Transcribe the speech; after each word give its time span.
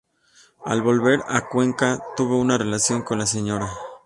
Al 0.65 0.81
volver 0.81 1.19
a 1.27 1.47
Cuenca, 1.47 2.01
tuvo 2.17 2.39
una 2.39 2.57
relación 2.57 3.03
con 3.03 3.19
la 3.19 3.27
Sra. 3.27 3.69